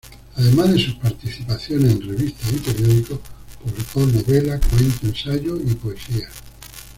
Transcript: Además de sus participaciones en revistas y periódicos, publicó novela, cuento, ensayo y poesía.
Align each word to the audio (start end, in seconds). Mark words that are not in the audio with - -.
Además 0.35 0.71
de 0.73 0.79
sus 0.83 0.95
participaciones 0.95 1.91
en 1.91 2.01
revistas 2.09 2.51
y 2.51 2.55
periódicos, 2.57 3.19
publicó 3.63 3.99
novela, 3.99 4.59
cuento, 4.59 5.05
ensayo 5.05 5.57
y 5.57 5.75
poesía. 5.75 6.27